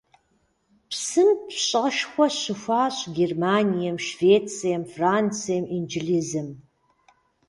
Псым 0.89 1.29
пщӀэшхуэ 1.47 2.27
щыхуащӀ 2.39 3.03
Германием, 3.17 3.97
Швецием, 4.07 4.83
Францием, 4.93 5.65
Инджылызым. 5.75 6.49